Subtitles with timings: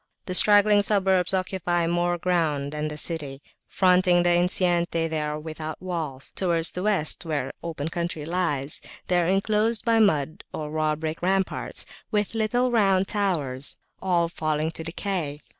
[0.25, 5.79] The straggling suburbs occupy more ground than the city: fronting the enceinte they are without
[5.79, 10.95] walls; towards the West, where open country lies, they are enclosed by mud or raw
[10.95, 15.39] brick ramparts, with little round towers, all falling to decay.